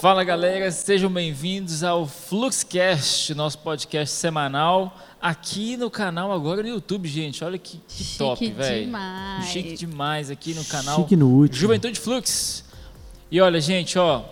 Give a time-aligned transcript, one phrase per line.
[0.00, 7.08] Fala galera, sejam bem-vindos ao Fluxcast, nosso podcast semanal aqui no canal agora no YouTube,
[7.08, 7.42] gente.
[7.42, 8.84] Olha que, que Chique top, velho.
[8.84, 9.46] demais.
[9.46, 11.58] Chique demais aqui no canal Chique no último.
[11.58, 12.64] Juventude Flux.
[13.28, 14.22] E olha, gente, ó,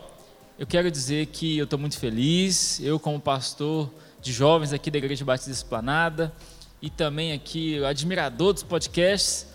[0.56, 3.90] eu quero dizer que eu estou muito feliz, eu como pastor
[4.22, 6.32] de jovens aqui da Igreja Batista Esplanada
[6.80, 9.48] e também aqui admirador dos podcasts,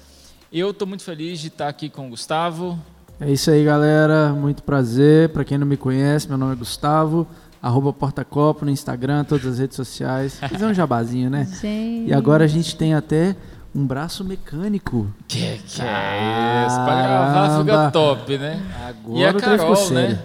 [0.52, 2.78] eu estou muito feliz de estar aqui com o Gustavo,
[3.22, 4.34] É isso aí, galera.
[4.34, 5.30] Muito prazer.
[5.30, 7.28] Pra quem não me conhece, meu nome é Gustavo.
[7.62, 10.40] Arroba Portacopo no Instagram, todas as redes sociais.
[10.40, 11.46] Fazer um jabazinho, né?
[11.62, 12.10] Gente.
[12.10, 13.36] E agora a gente tem até
[13.76, 15.08] um braço mecânico.
[15.28, 16.76] Que que é isso?
[16.84, 18.60] Pra gravar fica top, né?
[18.90, 20.16] Agora e a Carol, sério.
[20.16, 20.24] né?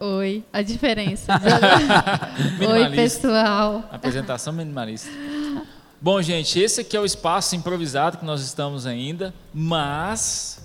[0.00, 1.32] Oi, a diferença.
[2.68, 3.84] Oi, pessoal.
[3.92, 5.08] Apresentação minimalista.
[6.00, 10.60] Bom, gente, esse aqui é o espaço improvisado que nós estamos ainda, mas,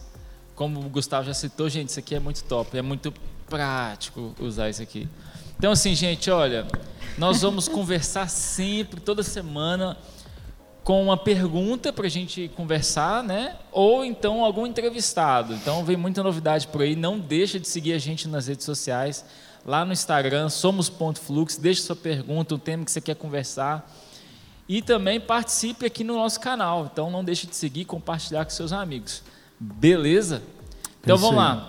[0.61, 3.11] como o Gustavo já citou, gente, isso aqui é muito top, é muito
[3.49, 5.09] prático usar isso aqui.
[5.58, 6.67] Então, assim, gente, olha,
[7.17, 9.97] nós vamos conversar sempre, toda semana,
[10.83, 13.55] com uma pergunta para a gente conversar, né?
[13.71, 15.55] Ou então algum entrevistado.
[15.55, 16.95] Então vem muita novidade por aí.
[16.95, 19.25] Não deixa de seguir a gente nas redes sociais,
[19.66, 21.58] lá no Instagram, somos.flux.
[21.58, 23.91] Deixe sua pergunta, um tema que você quer conversar.
[24.69, 26.88] E também participe aqui no nosso canal.
[26.93, 29.23] Então não deixe de seguir e compartilhar com seus amigos.
[29.62, 30.42] Beleza?
[31.04, 31.67] Então vamos lá.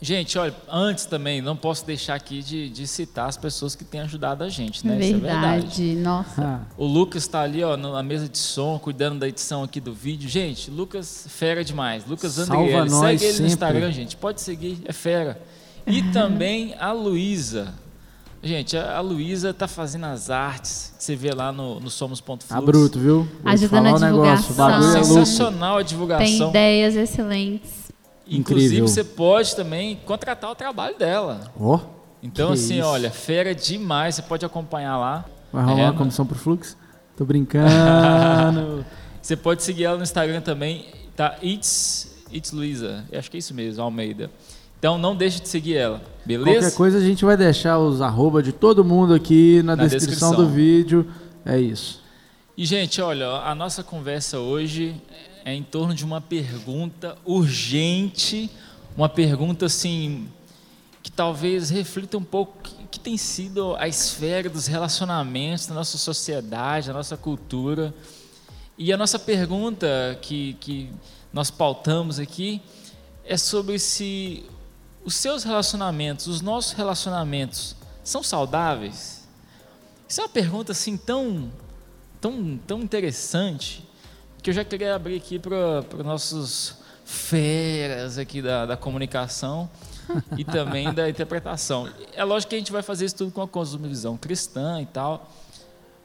[0.00, 4.00] Gente, olha, antes também, não posso deixar aqui de, de citar as pessoas que têm
[4.00, 4.96] ajudado a gente, né?
[5.00, 5.60] Isso é verdade.
[5.66, 5.94] Verdade.
[5.96, 6.40] Nossa.
[6.42, 9.92] Ah, O Lucas está ali, ó, na mesa de som, cuidando da edição aqui do
[9.92, 10.28] vídeo.
[10.28, 12.06] Gente, Lucas, fera demais.
[12.06, 13.46] Lucas Andriele, nós segue ele no sempre.
[13.46, 14.16] Instagram, gente.
[14.16, 15.42] Pode seguir, é fera.
[15.84, 17.74] E também a Luísa.
[18.42, 22.44] Gente, a, a Luísa tá fazendo as artes que você vê lá no, no Somos.flux.
[22.46, 23.22] tá bruto, viu?
[23.42, 24.52] Vou te Ajuda na falar um negócio.
[24.52, 25.00] O bagulho é divulgação.
[25.00, 25.26] louco.
[25.26, 26.48] Sensacional a Tem divulgação.
[26.50, 27.70] ideias excelentes.
[28.30, 28.88] Inclusive, Incrível.
[28.88, 31.52] você pode também contratar o trabalho dela.
[31.58, 31.80] Ó,
[32.22, 32.86] Então, assim, isso.
[32.86, 34.14] olha, fera demais.
[34.16, 35.24] Você pode acompanhar lá.
[35.52, 36.76] vai rolar É, uma comissão pro Flux?
[37.16, 38.84] Tô brincando.
[39.20, 41.36] Você pode seguir ela no Instagram também, tá?
[41.42, 43.04] It's, It's Luiza.
[43.10, 44.30] Eu acho que é isso mesmo, Almeida.
[44.78, 46.60] Então não deixe de seguir ela, beleza?
[46.60, 50.30] Qualquer coisa a gente vai deixar os arroba de todo mundo aqui na, Na descrição,
[50.30, 50.34] descrição.
[50.34, 51.06] do vídeo.
[51.44, 52.00] É isso.
[52.56, 54.94] E, gente, olha, a nossa conversa hoje
[55.44, 58.50] é em torno de uma pergunta urgente,
[58.96, 60.28] uma pergunta assim
[61.02, 62.52] que talvez reflita um pouco
[62.82, 67.94] o que, tem sido a esfera dos relacionamentos na nossa sociedade, na nossa cultura.
[68.76, 70.90] E a nossa pergunta que, que
[71.32, 72.60] nós pautamos aqui
[73.24, 74.44] é sobre se
[75.08, 77.74] os seus relacionamentos, os nossos relacionamentos,
[78.04, 79.26] são saudáveis?
[80.06, 81.50] Isso é uma pergunta assim tão,
[82.20, 83.88] tão, tão interessante
[84.42, 86.74] que eu já queria abrir aqui para os nossos
[87.06, 89.70] feras aqui da, da comunicação
[90.36, 91.88] e também da interpretação.
[92.12, 95.32] É lógico que a gente vai fazer isso tudo com a cosmovisão cristã e tal,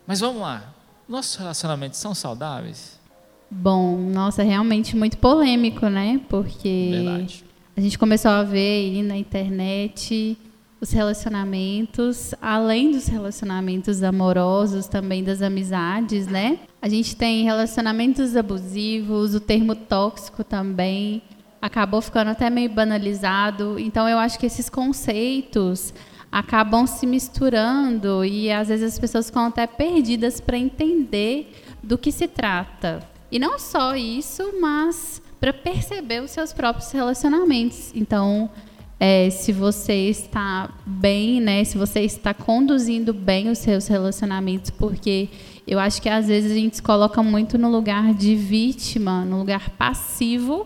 [0.08, 0.74] mas vamos lá.
[1.10, 2.98] Nossos relacionamentos são saudáveis?
[3.52, 6.22] Bom, nossa, é realmente muito polêmico, né?
[6.30, 7.44] Porque Verdade.
[7.76, 10.38] A gente começou a ver aí na internet
[10.80, 16.60] os relacionamentos, além dos relacionamentos amorosos, também das amizades, né?
[16.82, 21.22] A gente tem relacionamentos abusivos, o termo tóxico também
[21.62, 23.80] acabou ficando até meio banalizado.
[23.80, 25.94] Então eu acho que esses conceitos
[26.30, 32.12] acabam se misturando e às vezes as pessoas ficam até perdidas para entender do que
[32.12, 33.00] se trata.
[33.32, 37.92] E não só isso, mas para perceber os seus próprios relacionamentos.
[37.94, 38.50] Então,
[38.98, 41.66] é, se você está bem, né?
[41.66, 45.28] Se você está conduzindo bem os seus relacionamentos, porque
[45.68, 49.40] eu acho que às vezes a gente se coloca muito no lugar de vítima, no
[49.40, 50.66] lugar passivo,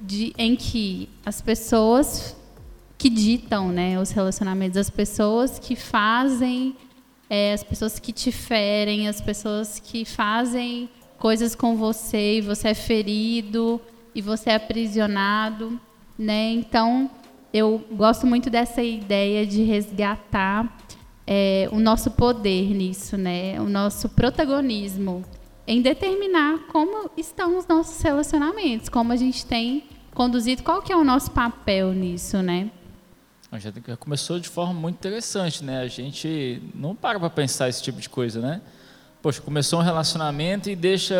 [0.00, 2.36] de, em que as pessoas
[2.98, 6.74] que ditam, né, os relacionamentos, as pessoas que fazem,
[7.28, 12.70] é, as pessoas que te ferem, as pessoas que fazem coisas com você e você
[12.70, 13.80] é ferido
[14.20, 15.80] e você é aprisionado,
[16.18, 16.52] né?
[16.52, 17.10] Então
[17.52, 20.78] eu gosto muito dessa ideia de resgatar
[21.26, 23.58] é, o nosso poder nisso, né?
[23.60, 25.24] O nosso protagonismo
[25.66, 30.96] em determinar como estão os nossos relacionamentos, como a gente tem conduzido, qual que é
[30.96, 32.70] o nosso papel nisso, né?
[33.54, 35.80] Já começou de forma muito interessante, né?
[35.80, 38.60] A gente não para para pensar esse tipo de coisa, né?
[39.22, 41.14] Poxa, começou um relacionamento e deixa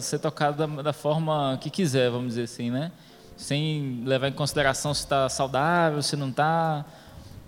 [0.00, 2.92] ser tocado da, da forma que quiser, vamos dizer assim, né?
[3.36, 6.84] Sem levar em consideração se está saudável, se não está.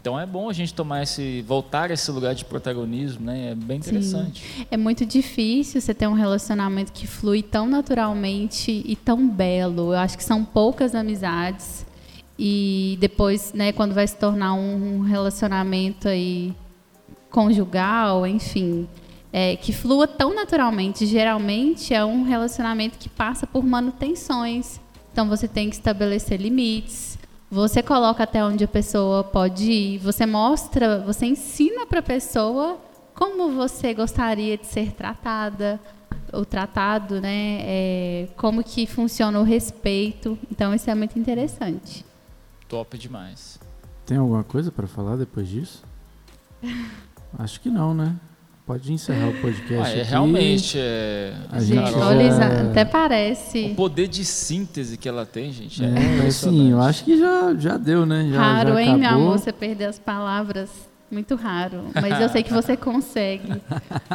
[0.00, 3.52] Então é bom a gente tomar esse, voltar a esse lugar de protagonismo, né?
[3.52, 4.66] É bem interessante.
[4.68, 9.92] É muito difícil você ter um relacionamento que flui tão naturalmente e tão belo.
[9.92, 11.86] Eu acho que são poucas amizades
[12.36, 16.52] e depois, né, quando vai se tornar um relacionamento aí
[17.30, 18.88] conjugal, enfim,
[19.32, 21.06] é, que flua tão naturalmente.
[21.06, 24.80] Geralmente é um relacionamento que passa por manutenções.
[25.12, 27.18] Então você tem que estabelecer limites.
[27.50, 29.98] Você coloca até onde a pessoa pode ir.
[29.98, 32.78] Você mostra, você ensina para a pessoa
[33.14, 35.78] como você gostaria de ser tratada,
[36.32, 37.58] o tratado, né?
[37.60, 40.38] É, como que funciona o respeito.
[40.50, 42.04] Então isso é muito interessante.
[42.68, 43.60] Top demais.
[44.06, 45.84] Tem alguma coisa para falar depois disso?
[47.38, 48.16] Acho que não, né?
[48.64, 49.92] Pode encerrar o podcast.
[49.92, 50.10] Ah, é, aqui.
[50.10, 50.78] realmente.
[50.78, 52.60] É, a gente já...
[52.62, 53.70] até parece.
[53.72, 55.82] O poder de síntese que ela tem, gente.
[55.84, 58.28] É, é sim, eu acho que já, já deu, né?
[58.30, 60.70] Já, Raro, já hein, meu amor, você perder as palavras.
[61.10, 61.90] Muito raro.
[61.94, 63.52] Mas eu sei que você consegue.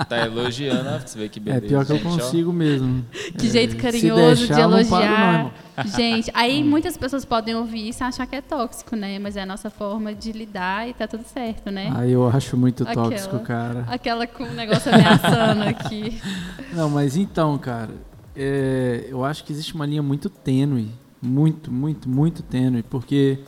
[0.09, 1.65] Tá elogiando, você vê que beleza.
[1.65, 2.53] É pior que eu consigo ó.
[2.53, 3.05] mesmo.
[3.37, 5.53] Que é, jeito carinhoso deixar, de elogiar.
[5.85, 9.19] Gente, aí muitas pessoas podem ouvir isso e achar que é tóxico, né?
[9.19, 11.91] Mas é a nossa forma de lidar e tá tudo certo, né?
[11.95, 13.85] Aí eu acho muito aquela, tóxico, cara.
[13.87, 16.19] Aquela com o negócio ameaçando aqui.
[16.73, 17.91] Não, mas então, cara,
[18.35, 20.91] é, eu acho que existe uma linha muito tênue.
[21.21, 22.81] Muito, muito, muito tênue.
[22.83, 23.39] Porque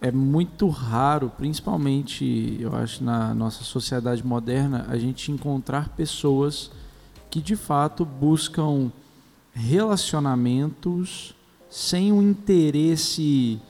[0.00, 6.70] é muito raro, principalmente eu acho na nossa sociedade moderna, a gente encontrar pessoas
[7.30, 8.90] que de fato buscam
[9.52, 11.34] relacionamentos
[11.68, 13.60] sem um interesse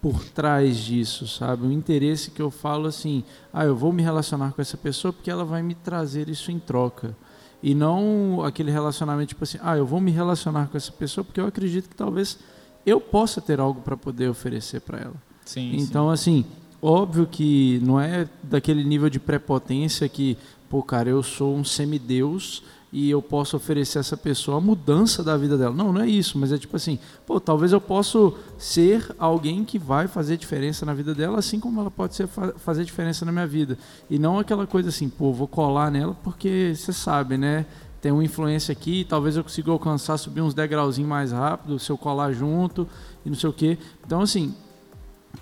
[0.00, 1.64] por trás disso, sabe?
[1.64, 3.22] Um interesse que eu falo assim,
[3.52, 6.58] ah, eu vou me relacionar com essa pessoa porque ela vai me trazer isso em
[6.58, 7.16] troca.
[7.62, 11.40] E não aquele relacionamento tipo assim, ah, eu vou me relacionar com essa pessoa porque
[11.40, 12.36] eu acredito que talvez
[12.84, 15.14] eu possa ter algo para poder oferecer para ela.
[15.44, 16.12] Sim, então, sim.
[16.12, 16.46] assim,
[16.80, 20.36] óbvio que não é daquele nível de prepotência que,
[20.68, 25.24] pô, cara, eu sou um semideus e eu posso oferecer a essa pessoa a mudança
[25.24, 25.74] da vida dela.
[25.74, 28.18] Não, não é isso, mas é tipo assim, pô, talvez eu possa
[28.58, 32.84] ser alguém que vai fazer diferença na vida dela, assim como ela pode ser, fazer
[32.84, 33.78] diferença na minha vida.
[34.10, 37.64] E não aquela coisa assim, pô, vou colar nela porque você sabe, né?
[38.02, 41.96] Tem uma influência aqui, talvez eu consiga alcançar, subir uns degrauzinhos mais rápido se eu
[41.96, 42.86] colar junto
[43.24, 43.78] e não sei o quê.
[44.04, 44.54] Então, assim,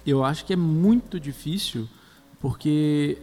[0.06, 1.88] eu acho que é muito difícil
[2.38, 3.19] porque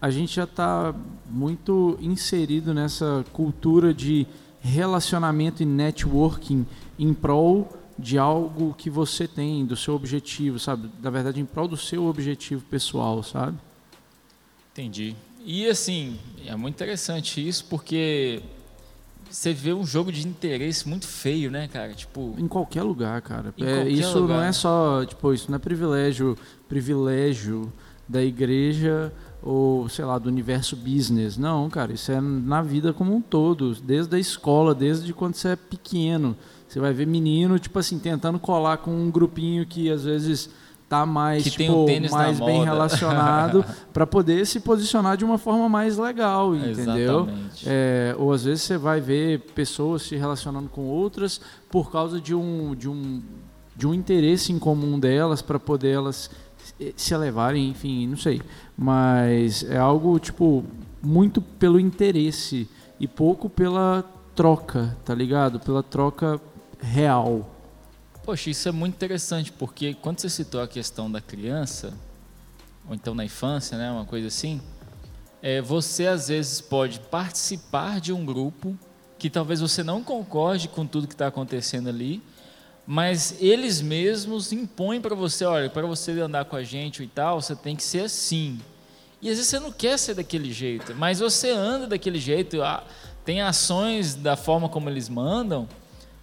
[0.00, 0.94] a gente já está
[1.28, 4.26] muito inserido nessa cultura de
[4.60, 6.66] relacionamento e networking
[6.98, 7.68] em prol
[7.98, 10.90] de algo que você tem, do seu objetivo, sabe?
[11.02, 13.58] Na verdade, em prol do seu objetivo pessoal, sabe?
[14.72, 15.14] Entendi.
[15.44, 18.42] E assim, é muito interessante isso porque
[19.28, 21.92] você vê um jogo de interesse muito feio, né, cara?
[21.92, 23.48] Tipo, em qualquer lugar, cara.
[23.48, 24.38] É, qualquer isso lugar.
[24.38, 26.38] não é só, tipo, isso não é privilégio,
[26.68, 27.70] privilégio
[28.08, 29.12] da igreja
[29.42, 31.36] ou, sei lá, do universo business.
[31.36, 35.48] Não, cara, isso é na vida como um todo, desde a escola, desde quando você
[35.48, 36.36] é pequeno.
[36.68, 40.50] Você vai ver menino, tipo assim, tentando colar com um grupinho que às vezes
[40.90, 45.96] tá mais, que tipo, mais bem relacionado para poder se posicionar de uma forma mais
[45.96, 47.28] legal, entendeu?
[47.64, 51.40] É, ou às vezes você vai ver pessoas se relacionando com outras
[51.70, 53.22] por causa de um, de um,
[53.76, 56.28] de um interesse em comum delas para poder elas
[56.96, 58.40] se elevarem, enfim, não sei.
[58.76, 60.64] Mas é algo tipo
[61.02, 62.68] muito pelo interesse
[62.98, 64.04] e pouco pela
[64.34, 65.60] troca, tá ligado?
[65.60, 66.40] Pela troca
[66.80, 67.48] real.
[68.24, 71.92] Poxa, isso é muito interessante, porque quando você citou a questão da criança,
[72.88, 74.60] ou então na infância, né, uma coisa assim,
[75.42, 78.76] é, você às vezes pode participar de um grupo
[79.18, 82.22] que talvez você não concorde com tudo que está acontecendo ali,
[82.92, 87.40] mas eles mesmos impõem para você, olha, para você andar com a gente e tal,
[87.40, 88.58] você tem que ser assim.
[89.22, 92.56] E às vezes você não quer ser daquele jeito, mas você anda daquele jeito,
[93.24, 95.68] tem ações da forma como eles mandam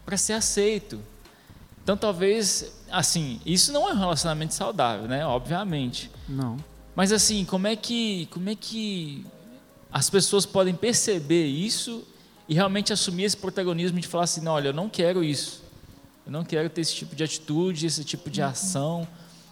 [0.05, 0.99] para ser aceito.
[1.81, 5.25] Então talvez, assim, isso não é um relacionamento saudável, né?
[5.25, 6.11] Obviamente.
[6.27, 6.57] Não.
[6.93, 9.25] Mas assim, como é que, como é que
[9.89, 12.03] as pessoas podem perceber isso
[12.45, 15.65] e realmente assumir esse protagonismo de falar assim, não, olha, eu não quero isso.
[16.27, 19.07] Eu não quero ter esse tipo de atitude, esse tipo de ação.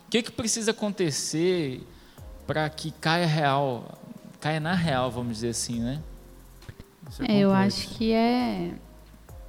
[0.06, 1.82] O que, que precisa acontecer
[2.46, 3.98] para que caia real,
[4.42, 6.04] caia na real, vamos dizer assim, né?
[7.28, 8.74] É, eu acho que é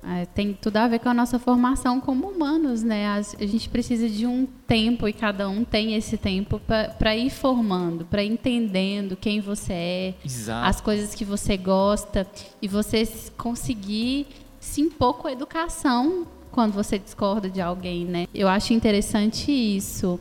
[0.09, 3.09] é, tem tudo a ver com a nossa formação como humanos, né?
[3.09, 6.61] A, a gente precisa de um tempo e cada um tem esse tempo
[6.97, 10.69] para ir formando, para entendendo quem você é, Exato.
[10.69, 12.25] as coisas que você gosta
[12.63, 13.05] e você
[13.37, 14.29] conseguir
[14.61, 16.25] se impor com a educação
[16.57, 18.27] quando você discorda de alguém, né?
[18.35, 20.19] Eu acho interessante isso.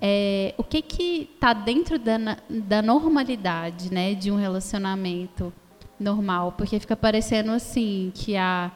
[0.00, 5.52] É, o que que está dentro da, da normalidade, né, de um relacionamento
[5.98, 6.52] normal?
[6.56, 8.70] Porque fica parecendo assim que a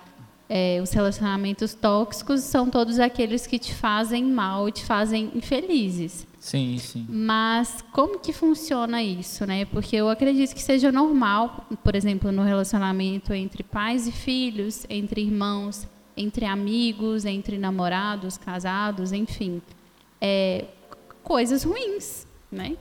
[0.46, 6.26] É, os relacionamentos tóxicos são todos aqueles que te fazem mal, te fazem infelizes.
[6.38, 7.06] Sim, sim.
[7.08, 9.64] Mas como que funciona isso, né?
[9.64, 15.22] Porque eu acredito que seja normal, por exemplo, no relacionamento entre pais e filhos, entre
[15.22, 19.60] irmãos, entre amigos, entre namorados, casados, enfim,
[20.20, 20.66] é,
[21.22, 22.76] coisas ruins, né?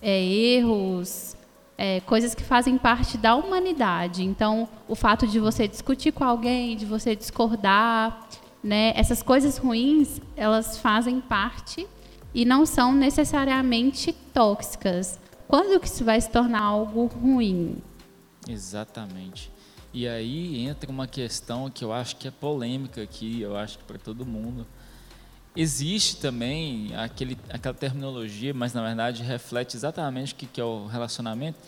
[0.00, 1.36] É, erros,
[1.76, 4.24] é, coisas que fazem parte da humanidade.
[4.24, 8.28] Então, o fato de você discutir com alguém, de você discordar,
[8.62, 8.92] né?
[8.96, 11.86] Essas coisas ruins, elas fazem parte
[12.34, 15.18] e não são necessariamente tóxicas.
[15.46, 17.78] Quando que isso vai se tornar algo ruim?
[18.46, 19.50] Exatamente.
[19.92, 23.84] E aí entra uma questão que eu acho que é polêmica aqui, eu acho que
[23.84, 24.66] para todo mundo.
[25.56, 30.86] Existe também aquele, aquela terminologia, mas na verdade reflete exatamente o que, que é o
[30.86, 31.58] relacionamento,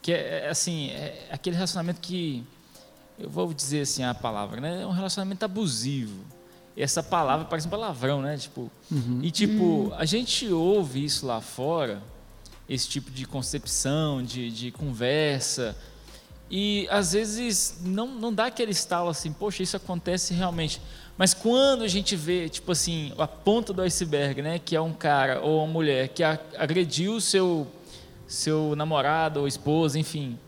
[0.00, 2.44] que é, é assim, é aquele relacionamento que,
[3.18, 4.82] eu vou dizer assim a palavra, né?
[4.82, 6.24] É um relacionamento abusivo
[6.76, 8.36] essa palavra parece um palavrão, né?
[8.36, 9.20] Tipo, uhum.
[9.22, 12.02] E tipo, a gente ouve isso lá fora,
[12.68, 15.76] esse tipo de concepção, de, de conversa,
[16.50, 20.80] e às vezes não, não dá aquele estalo assim, poxa, isso acontece realmente.
[21.16, 24.58] Mas quando a gente vê, tipo assim, a ponta do iceberg, né?
[24.58, 27.66] Que é um cara ou uma mulher que agrediu seu,
[28.26, 30.38] seu namorado ou esposa, enfim.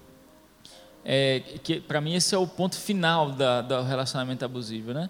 [1.05, 5.09] É, que para mim esse é o ponto final da, do relacionamento abusivo, né?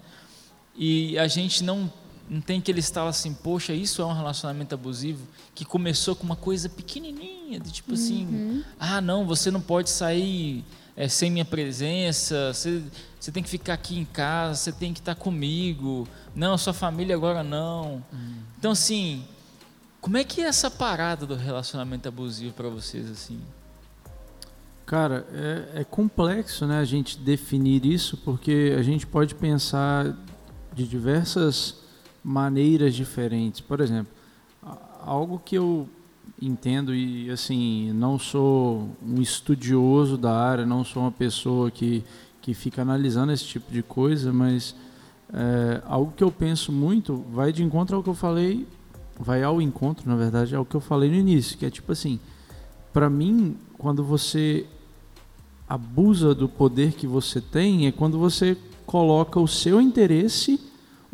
[0.77, 1.91] e a gente não,
[2.29, 6.37] não tem aquele estalo assim, poxa, isso é um relacionamento abusivo que começou com uma
[6.37, 8.65] coisa pequenininha, de tipo assim, uhum.
[8.79, 10.65] ah, não, você não pode sair
[10.97, 12.83] é, sem minha presença, você,
[13.19, 17.15] você tem que ficar aqui em casa, você tem que estar comigo, não, sua família
[17.15, 18.03] agora não.
[18.13, 18.37] Uhum.
[18.59, 19.25] Então, assim,
[20.01, 23.41] como é que é essa parada do relacionamento abusivo para vocês, assim?
[24.87, 30.17] Cara, é, é, complexo, né, a gente definir isso, porque a gente pode pensar
[30.73, 31.86] de diversas
[32.27, 33.61] maneiras diferentes.
[33.61, 34.13] Por exemplo,
[35.01, 35.89] algo que eu
[36.43, 42.03] entendo e assim não sou um estudioso da área, não sou uma pessoa que
[42.43, 44.75] que fica analisando esse tipo de coisa, mas
[45.33, 48.67] é, algo que eu penso muito vai de encontro ao que eu falei,
[49.19, 52.21] vai ao encontro, na verdade, ao que eu falei no início, que é tipo assim,
[52.93, 54.65] para mim, quando você
[55.69, 60.61] abusa do poder que você tem, é quando você coloca o seu interesse,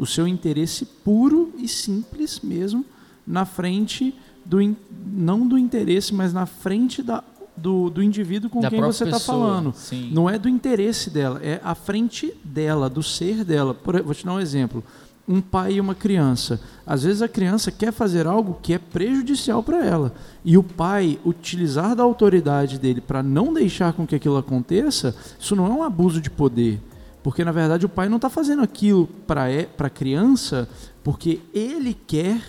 [0.02, 2.84] o seu interesse puro e simples mesmo,
[3.24, 4.12] na frente
[4.44, 4.58] do
[5.06, 7.22] não do interesse, mas na frente da,
[7.56, 9.72] do, do indivíduo com da quem você está falando.
[9.76, 10.10] Sim.
[10.12, 13.74] Não é do interesse dela, é a frente dela, do ser dela.
[13.74, 14.82] Por, vou te dar um exemplo.
[15.28, 16.60] Um pai e uma criança.
[16.84, 20.12] Às vezes a criança quer fazer algo que é prejudicial para ela.
[20.44, 25.54] E o pai utilizar da autoridade dele para não deixar com que aquilo aconteça, isso
[25.54, 26.80] não é um abuso de poder
[27.22, 29.46] porque na verdade o pai não está fazendo aquilo para
[29.78, 30.68] a criança
[31.04, 32.40] porque ele quer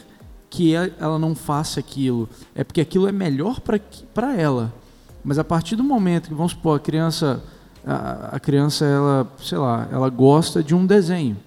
[0.50, 2.30] que ela não faça aquilo.
[2.53, 4.72] É porque aquilo é melhor para ela.
[5.24, 7.44] Mas a partir do momento que, vamos supor, a criança,
[7.84, 11.38] a, a criança, ela, sei lá, ela gosta de um desenho.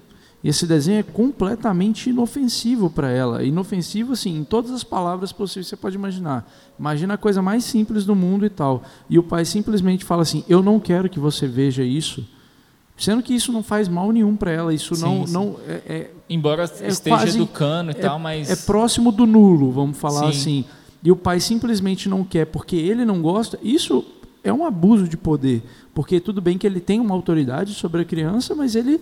[0.43, 3.45] E esse desenho é completamente inofensivo para ela.
[3.45, 6.49] Inofensivo, assim, em todas as palavras possíveis você pode imaginar.
[6.79, 8.83] Imagina a coisa mais simples do mundo e tal.
[9.09, 12.27] E o pai simplesmente fala assim: Eu não quero que você veja isso
[12.97, 15.33] Sendo que isso não faz mal nenhum para ela, isso sim, não, sim.
[15.33, 19.27] não é, é, embora é esteja quase, educando e é, tal, mas é próximo do
[19.27, 20.39] nulo, vamos falar sim.
[20.39, 20.65] assim.
[21.03, 23.59] E o pai simplesmente não quer porque ele não gosta.
[23.63, 24.05] Isso
[24.43, 25.63] é um abuso de poder,
[25.95, 29.01] porque tudo bem que ele tem uma autoridade sobre a criança, mas ele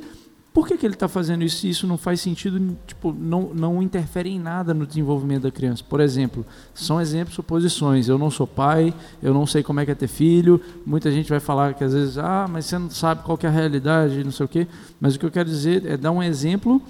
[0.54, 4.30] por que, que ele está fazendo isso isso não faz sentido, tipo, não, não interfere
[4.30, 5.82] em nada no desenvolvimento da criança?
[5.82, 8.06] Por exemplo, são exemplos, suposições.
[8.06, 10.60] Eu não sou pai, eu não sei como é que é ter filho.
[10.86, 13.50] Muita gente vai falar que às vezes, ah, mas você não sabe qual é a
[13.50, 14.68] realidade, não sei o quê.
[15.00, 16.80] Mas o que eu quero dizer é dar um exemplo,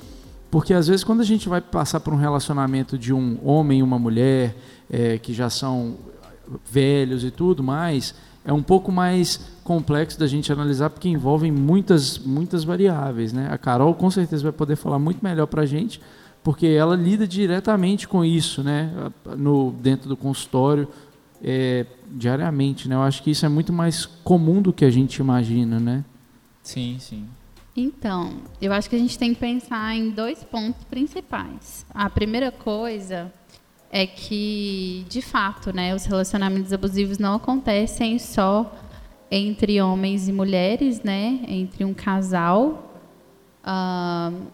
[0.51, 3.83] porque às vezes quando a gente vai passar por um relacionamento de um homem e
[3.83, 4.55] uma mulher,
[4.91, 5.97] é, que já são
[6.71, 8.15] velhos e tudo mais,
[8.45, 13.49] é um pouco mais complexo da gente analisar porque envolvem muitas muitas variáveis, né?
[13.51, 16.01] A Carol com certeza vai poder falar muito melhor para a gente
[16.43, 18.93] porque ela lida diretamente com isso, né?
[19.37, 20.87] No dentro do consultório
[21.43, 22.95] é, diariamente, né?
[22.95, 26.05] Eu acho que isso é muito mais comum do que a gente imagina, né?
[26.63, 27.27] Sim, sim.
[27.77, 31.85] Então, eu acho que a gente tem que pensar em dois pontos principais.
[31.93, 33.33] A primeira coisa
[33.97, 38.75] é que, de fato, né, os relacionamentos abusivos não acontecem só
[39.31, 42.93] entre homens e mulheres, né, entre um casal.
[43.63, 44.49] Uh,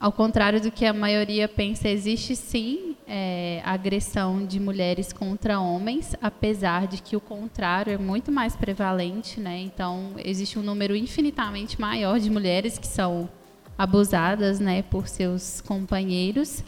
[0.00, 6.16] ao contrário do que a maioria pensa, existe sim é, agressão de mulheres contra homens,
[6.22, 9.60] apesar de que o contrário é muito mais prevalente, né?
[9.60, 13.28] Então, existe um número infinitamente maior de mulheres que são
[13.76, 16.64] abusadas, né, por seus companheiros.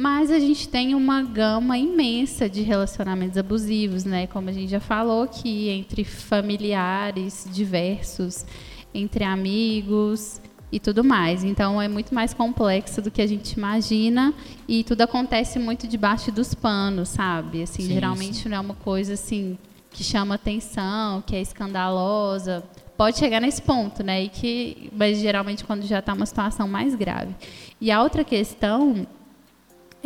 [0.00, 4.28] Mas a gente tem uma gama imensa de relacionamentos abusivos, né?
[4.28, 8.46] Como a gente já falou que entre familiares diversos,
[8.94, 10.40] entre amigos,
[10.70, 11.42] e tudo mais.
[11.42, 14.32] Então é muito mais complexo do que a gente imagina
[14.68, 17.64] e tudo acontece muito debaixo dos panos, sabe?
[17.64, 18.48] Assim, sim, geralmente sim.
[18.48, 19.58] não é uma coisa assim
[19.90, 22.62] que chama atenção, que é escandalosa.
[22.96, 24.22] Pode chegar nesse ponto, né?
[24.22, 27.34] E que, mas geralmente quando já está uma situação mais grave.
[27.80, 29.06] E a outra questão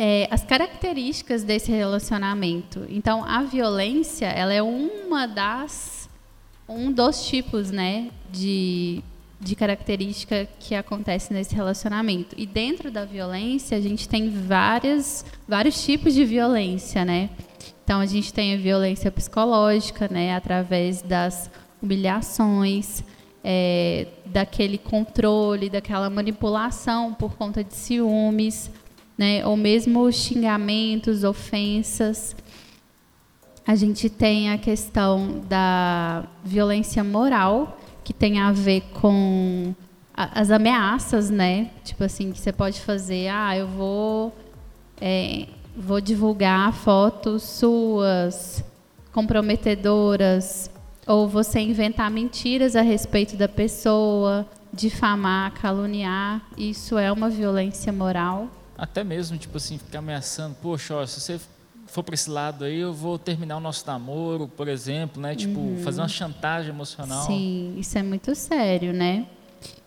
[0.05, 2.85] é as características desse relacionamento.
[2.89, 6.09] Então, a violência, ela é uma das
[6.67, 9.01] um dos tipos, né, de
[9.39, 12.33] de característica que acontece nesse relacionamento.
[12.37, 17.29] E dentro da violência, a gente tem várias, vários tipos de violência, né?
[17.83, 20.33] Então, a gente tem a violência psicológica, né?
[20.33, 23.03] Através das humilhações,
[23.43, 28.71] é, daquele controle, daquela manipulação por conta de ciúmes,
[29.17, 29.45] né?
[29.45, 32.35] Ou mesmo xingamentos, ofensas.
[33.65, 39.73] A gente tem a questão da violência moral, que tem a ver com
[40.13, 41.71] as ameaças, né?
[41.83, 44.35] Tipo assim, que você pode fazer, ah, eu vou,
[44.99, 48.63] é, vou divulgar fotos suas
[49.11, 50.69] comprometedoras,
[51.07, 58.47] ou você inventar mentiras a respeito da pessoa, difamar, caluniar, isso é uma violência moral.
[58.77, 61.39] Até mesmo, tipo assim, ficar ameaçando, poxa, ó, se você
[61.87, 65.35] for para esse lado aí, eu vou terminar o nosso namoro, por exemplo, né?
[65.35, 65.81] Tipo, uhum.
[65.83, 67.27] fazer uma chantagem emocional.
[67.27, 69.27] Sim, isso é muito sério, né?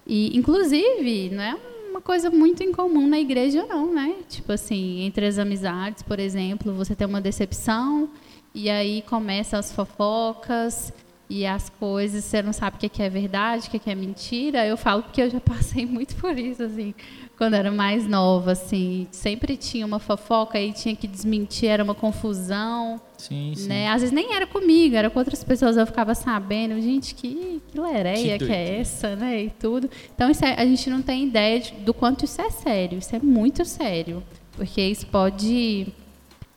[0.06, 1.56] E, inclusive, não é
[1.90, 4.16] uma coisa muito incomum na igreja, não, né?
[4.28, 8.08] Tipo assim, entre as amizades, por exemplo, você tem uma decepção
[8.54, 10.92] e aí começam as fofocas
[11.28, 14.66] e as coisas, você não sabe o que é verdade, o que é mentira.
[14.66, 16.94] Eu falo porque eu já passei muito por isso, assim
[17.36, 21.94] quando era mais nova, assim, sempre tinha uma fofoca e tinha que desmentir, era uma
[21.94, 23.00] confusão.
[23.18, 23.68] Sim, sim.
[23.68, 23.88] Né?
[23.88, 27.78] Às vezes nem era comigo, era com outras pessoas, eu ficava sabendo, gente, que, que
[27.78, 29.44] lereia que, que é essa, né?
[29.44, 29.90] E tudo.
[30.14, 33.18] Então, é, a gente não tem ideia de, do quanto isso é sério, isso é
[33.18, 34.22] muito sério.
[34.52, 35.88] Porque isso pode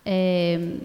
[0.06, 0.78] é,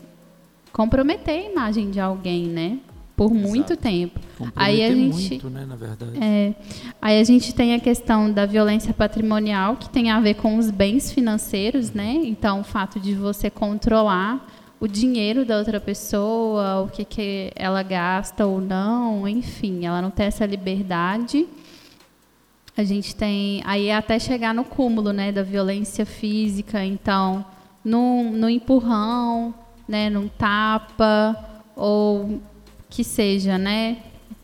[0.73, 2.81] comprometer a imagem de alguém, né?
[3.17, 3.49] Por Exato.
[3.49, 4.21] muito tempo.
[4.57, 6.19] Aí a gente, muito, né, na verdade.
[6.21, 6.55] É,
[7.01, 10.71] aí a gente tem a questão da violência patrimonial, que tem a ver com os
[10.71, 12.13] bens financeiros, né?
[12.25, 14.47] Então, o fato de você controlar
[14.81, 20.11] o dinheiro da outra pessoa, o que, que ela gasta ou não, enfim, ela não
[20.11, 21.47] tem essa liberdade.
[22.77, 27.45] A gente tem aí até chegar no cúmulo, né, da violência física, então,
[27.85, 29.55] no, no empurrão,
[29.87, 32.41] né, num tapa ou
[32.95, 33.99] que seja, né,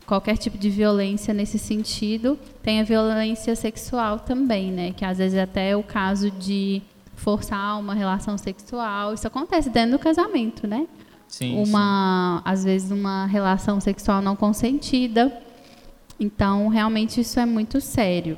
[0.05, 2.37] qualquer tipo de violência nesse sentido.
[2.61, 6.81] Tem a violência sexual também, né, que às vezes é até é o caso de
[7.15, 9.13] forçar uma relação sexual.
[9.13, 10.85] Isso acontece dentro do casamento, né?
[11.29, 12.51] Sim, uma, sim.
[12.51, 15.31] às vezes uma relação sexual não consentida.
[16.19, 18.37] Então, realmente isso é muito sério.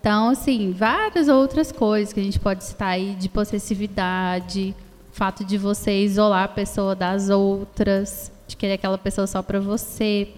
[0.00, 4.74] Então, assim, várias outras coisas que a gente pode citar aí de possessividade,
[5.12, 10.28] fato de você isolar a pessoa das outras, de querer aquela pessoa só para você,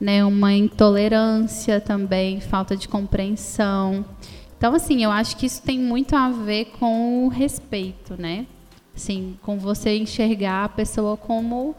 [0.00, 0.24] né?
[0.24, 4.04] Uma intolerância também, falta de compreensão.
[4.58, 8.46] Então, assim, eu acho que isso tem muito a ver com o respeito, né?
[8.94, 11.74] Assim, com você enxergar a pessoa como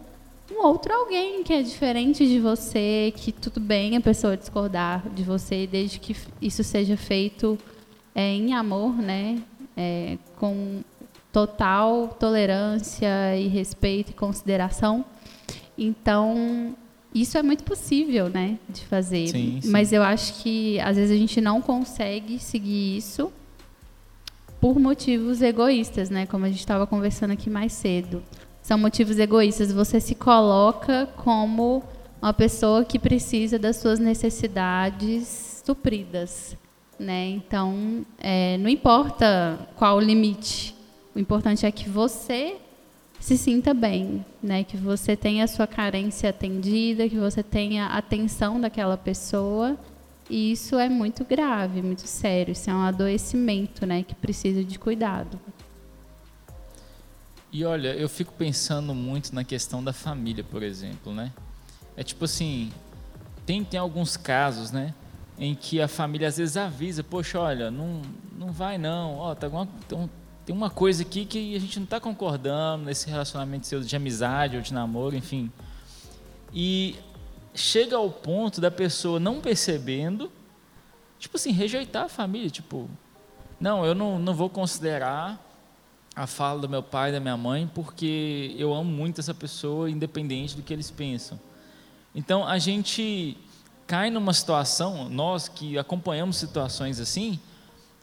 [0.52, 5.24] um outro alguém que é diferente de você, que tudo bem a pessoa discordar de
[5.24, 7.58] você, desde que isso seja feito
[8.16, 9.42] é, em amor, né?
[9.78, 10.82] É, com
[11.32, 15.06] total tolerância e respeito e consideração.
[15.84, 16.76] Então,
[17.14, 19.28] isso é muito possível, né, de fazer.
[19.30, 19.70] Sim, sim.
[19.70, 23.32] Mas eu acho que às vezes a gente não consegue seguir isso
[24.60, 28.22] por motivos egoístas, né, como a gente estava conversando aqui mais cedo.
[28.62, 29.72] São motivos egoístas.
[29.74, 31.84] Você se coloca como
[32.22, 36.56] uma pessoa que precisa das suas necessidades supridas,
[37.00, 37.30] né?
[37.30, 40.76] Então, é, não importa qual o limite.
[41.16, 42.58] O importante é que você
[43.22, 44.64] se sinta bem, né?
[44.64, 49.78] Que você tenha a sua carência atendida, que você tenha a atenção daquela pessoa.
[50.30, 52.52] E isso é muito grave, muito sério.
[52.52, 54.04] Isso é um adoecimento, né?
[54.04, 55.40] Que precisa de cuidado.
[57.54, 61.32] E olha, eu fico pensando muito na questão da família, por exemplo, né?
[61.96, 62.72] É tipo assim,
[63.46, 64.94] tem, tem alguns casos, né?
[65.42, 68.04] em que a família às vezes avisa, poxa, olha, não,
[68.38, 69.68] não vai não, ó, tá uma,
[70.46, 74.56] tem uma coisa aqui que a gente não está concordando nesse relacionamento seu de amizade
[74.56, 75.52] ou de namoro, enfim.
[76.54, 76.96] E
[77.54, 80.32] chega ao ponto da pessoa não percebendo,
[81.20, 82.90] tipo assim, rejeitar a família, tipo,
[83.60, 85.40] não, eu não, não vou considerar
[86.16, 89.90] a fala do meu pai e da minha mãe porque eu amo muito essa pessoa,
[89.90, 91.40] independente do que eles pensam.
[92.14, 93.38] Então a gente
[93.88, 97.40] cai numa situação, nós que acompanhamos situações assim,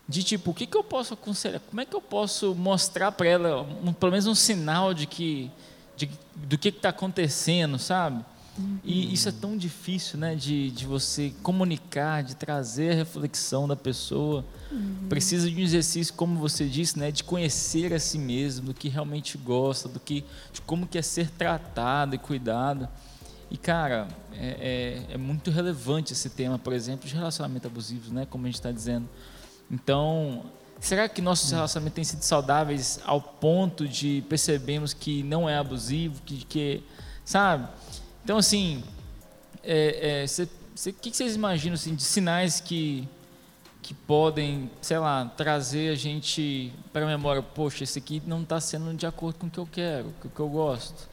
[0.09, 1.61] de tipo, o que, que eu posso aconselhar?
[1.61, 5.51] Como é que eu posso mostrar para ela, um, pelo menos um sinal de que,
[5.97, 8.25] de, do que está acontecendo, sabe?
[8.59, 8.79] Uhum.
[8.83, 10.35] E isso é tão difícil, né?
[10.35, 14.44] De, de você comunicar, de trazer a reflexão da pessoa.
[14.73, 15.07] Uhum.
[15.11, 17.11] Precisa de um exercício, como você disse, né?
[17.11, 21.31] De conhecer a si mesmo, do que realmente gosta, do que, de como quer ser
[21.31, 22.88] tratado e cuidado.
[23.51, 28.27] E, cara, é, é, é, muito relevante esse tema, por exemplo, de relacionamento abusivo, né?
[28.29, 29.09] Como a gente está dizendo.
[29.70, 30.44] Então,
[30.81, 36.22] será que nossos relacionamentos têm sido saudáveis ao ponto de percebermos que não é abusivo,
[36.22, 36.85] que, que
[37.24, 37.68] sabe?
[38.24, 38.83] Então, assim,
[39.62, 43.09] é, é, o que vocês imaginam assim, de sinais que
[43.88, 48.61] que podem, sei lá, trazer a gente para a memória, poxa, esse aqui não está
[48.61, 51.09] sendo de acordo com o que eu quero, com o que eu gosto.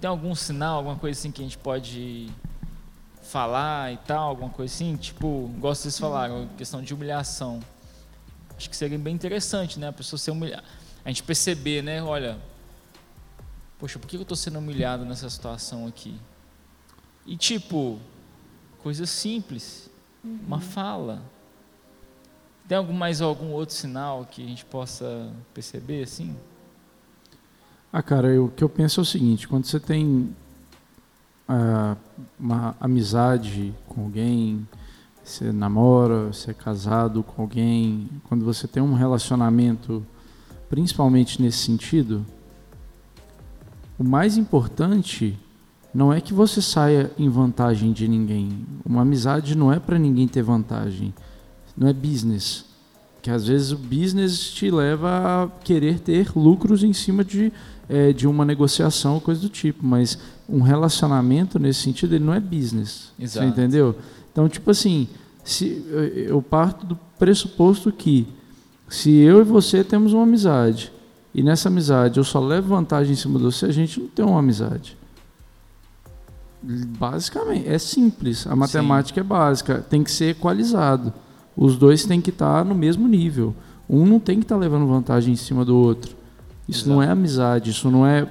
[0.00, 2.30] Tem algum sinal, alguma coisa assim que a gente pode
[3.34, 4.94] falar e tal, alguma coisa assim?
[4.94, 7.58] Tipo, gosto de vocês falaram, questão de humilhação.
[8.56, 9.88] Acho que seria bem interessante, né?
[9.88, 10.62] A pessoa ser humilhada.
[11.04, 12.00] A gente perceber, né?
[12.00, 12.38] Olha,
[13.76, 16.14] poxa, por que eu estou sendo humilhado nessa situação aqui?
[17.26, 17.98] E tipo,
[18.80, 19.90] coisa simples,
[20.22, 20.38] uhum.
[20.46, 21.20] uma fala.
[22.68, 26.36] Tem algum mais algum outro sinal que a gente possa perceber assim?
[27.92, 30.32] Ah, cara, eu, o que eu penso é o seguinte: quando você tem
[32.38, 34.66] uma amizade com alguém,
[35.22, 40.04] você namora, você é casado com alguém, quando você tem um relacionamento,
[40.68, 42.24] principalmente nesse sentido,
[43.98, 45.38] o mais importante
[45.94, 48.66] não é que você saia em vantagem de ninguém.
[48.84, 51.14] Uma amizade não é para ninguém ter vantagem.
[51.76, 52.64] Não é business.
[53.24, 57.50] Que às vezes o business te leva a querer ter lucros em cima de
[57.88, 62.38] é, de uma negociação, coisa do tipo, mas um relacionamento nesse sentido ele não é
[62.38, 63.12] business.
[63.18, 63.46] Exato.
[63.46, 63.96] Você entendeu?
[64.30, 65.08] Então, tipo assim,
[65.42, 65.82] se
[66.28, 68.28] eu parto do pressuposto que
[68.90, 70.92] se eu e você temos uma amizade
[71.34, 74.22] e nessa amizade eu só levo vantagem em cima de você, a gente não tem
[74.22, 74.98] uma amizade.
[76.62, 78.46] Basicamente, é simples.
[78.46, 79.26] A matemática Sim.
[79.26, 81.10] é básica, tem que ser equalizado.
[81.56, 83.54] Os dois têm que estar no mesmo nível.
[83.88, 86.16] Um não tem que estar levando vantagem em cima do outro.
[86.68, 86.90] Isso Exato.
[86.90, 88.26] não é amizade, isso não é.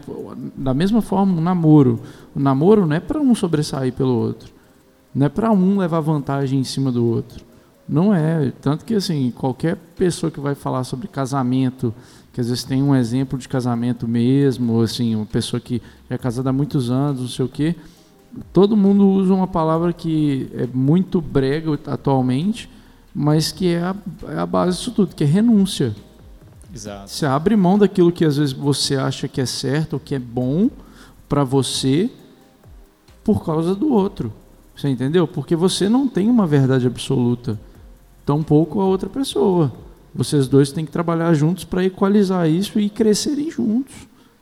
[0.55, 1.99] Da mesma forma, um namoro.
[2.35, 4.51] O namoro não é para um sobressair pelo outro.
[5.13, 7.45] Não é para um levar vantagem em cima do outro.
[7.87, 8.51] Não é.
[8.61, 11.93] Tanto que, assim, qualquer pessoa que vai falar sobre casamento,
[12.31, 16.49] que às vezes tem um exemplo de casamento mesmo, assim, uma pessoa que é casada
[16.49, 17.75] há muitos anos, não sei o quê,
[18.51, 22.69] todo mundo usa uma palavra que é muito brega atualmente,
[23.13, 23.95] mas que é a,
[24.29, 25.95] é a base disso tudo, que é renúncia.
[26.73, 27.09] Exato.
[27.09, 30.19] Você abre mão daquilo que às vezes você acha que é certo ou que é
[30.19, 30.69] bom
[31.29, 32.09] para você
[33.23, 34.33] por causa do outro.
[34.75, 35.27] Você entendeu?
[35.27, 37.59] Porque você não tem uma verdade absoluta,
[38.25, 39.71] tampouco a outra pessoa.
[40.15, 43.93] Vocês dois têm que trabalhar juntos para equalizar isso e crescerem juntos.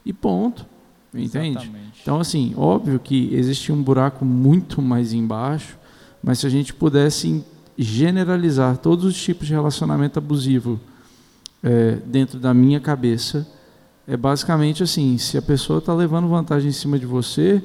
[0.05, 0.65] E ponto.
[1.13, 1.57] Entende?
[1.57, 1.99] Exatamente.
[2.01, 5.77] Então, assim, óbvio que existe um buraco muito mais embaixo,
[6.23, 7.43] mas se a gente pudesse
[7.77, 10.79] generalizar todos os tipos de relacionamento abusivo
[11.63, 13.47] é, dentro da minha cabeça
[14.07, 17.61] é basicamente assim: se a pessoa está levando vantagem em cima de você,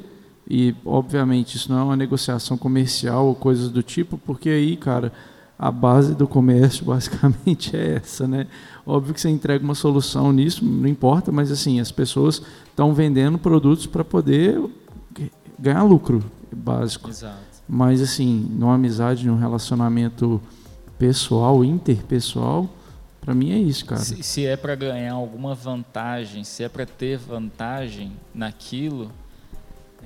[0.49, 5.13] e obviamente isso não é uma negociação comercial ou coisas do tipo, porque aí, cara,
[5.59, 8.47] a base do comércio basicamente é essa, né?
[8.87, 13.39] Óbvio que você entrega uma solução nisso, não importa, mas assim, as pessoas estão vendendo
[13.39, 14.61] produtos para poder
[15.59, 16.23] ganhar lucro,
[16.55, 17.11] básico.
[17.11, 17.56] Exato.
[17.69, 20.41] Mas assim, numa amizade, num relacionamento
[20.99, 22.69] pessoal, interpessoal,
[23.21, 24.01] para mim é isso, cara.
[24.01, 29.11] Se, se é para ganhar alguma vantagem, se é para ter vantagem naquilo,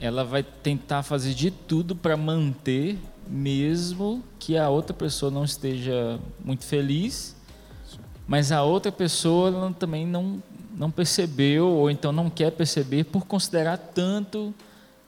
[0.01, 6.18] ela vai tentar fazer de tudo para manter, mesmo que a outra pessoa não esteja
[6.42, 7.37] muito feliz,
[8.27, 10.42] mas a outra pessoa também não,
[10.75, 14.55] não percebeu ou então não quer perceber por considerar tanto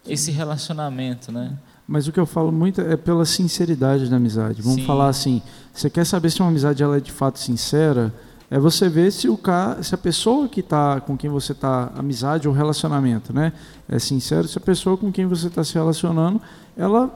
[0.07, 1.57] esse relacionamento, né?
[1.87, 4.62] Mas o que eu falo muito é pela sinceridade da amizade.
[4.62, 4.87] Vamos Sim.
[4.87, 5.42] falar assim,
[5.73, 8.12] você quer saber se uma amizade ela é de fato sincera?
[8.51, 11.90] É você ver se o cara, se a pessoa que está com quem você está
[11.97, 13.53] amizade ou relacionamento, né,
[13.88, 14.47] é sincero.
[14.47, 16.40] Se a pessoa com quem você está se relacionando,
[16.77, 17.09] ela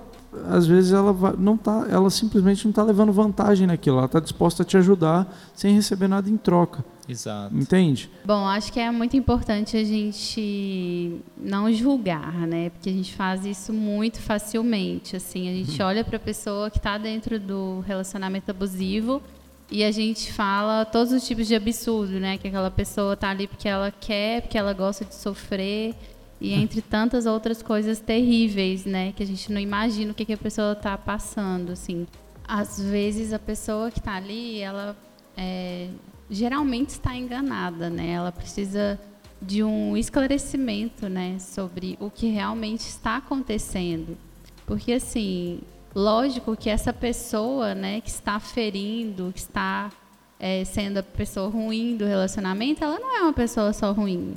[0.49, 4.63] às vezes ela não tá, ela simplesmente não está levando vantagem naquilo, ela está disposta
[4.63, 6.85] a te ajudar sem receber nada em troca.
[7.09, 7.55] Exato.
[7.55, 8.11] Entende?
[8.25, 12.71] Bom, acho que é muito importante a gente não julgar, né?
[12.71, 15.15] Porque a gente faz isso muito facilmente.
[15.15, 19.23] Assim, a gente olha para a pessoa que está dentro do relacionamento abusivo
[19.71, 22.39] e a gente fala todos os tipos de absurdo, né?
[22.39, 25.95] Que aquela pessoa está ali porque ela quer, porque ela gosta de sofrer
[26.41, 29.13] e entre tantas outras coisas terríveis, né?
[29.13, 32.07] Que a gente não imagina o que, que a pessoa está passando, assim.
[32.47, 34.97] Às vezes a pessoa que está ali, ela
[35.37, 35.89] é,
[36.31, 38.11] geralmente está enganada, né?
[38.11, 39.01] Ela precisa
[39.41, 44.17] de um esclarecimento, né, sobre o que realmente está acontecendo,
[44.65, 45.61] porque assim,
[45.95, 49.91] lógico que essa pessoa, né, que está ferindo, que está
[50.39, 54.35] é, sendo a pessoa ruim do relacionamento, ela não é uma pessoa só ruim.